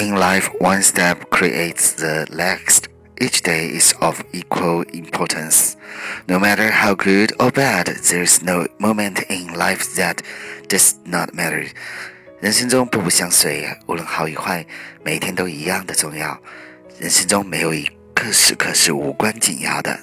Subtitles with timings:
[0.00, 2.88] In life, one step creates the next.
[3.20, 5.76] Each day is of equal importance.
[6.26, 10.22] No matter how good or bad, there is no moment in life that
[10.68, 11.68] does not matter.
[12.40, 14.64] 人生中步步相随，无论好与坏，
[15.04, 16.40] 每一天都一样的重要。
[16.98, 20.00] 人生中没有一刻时刻是无关紧要的。